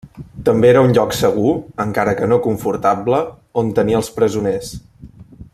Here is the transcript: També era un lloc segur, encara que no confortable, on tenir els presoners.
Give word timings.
També 0.45 0.69
era 0.69 0.79
un 0.85 0.93
lloc 0.97 1.13
segur, 1.17 1.51
encara 1.85 2.17
que 2.21 2.31
no 2.33 2.41
confortable, 2.47 3.23
on 3.63 3.73
tenir 3.81 3.99
els 4.03 4.11
presoners. 4.19 4.77